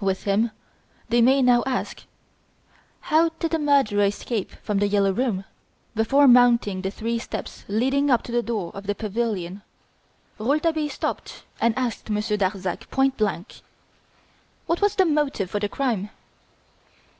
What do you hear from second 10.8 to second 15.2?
stopped and asked Monsieur Darzac point blank: "What was the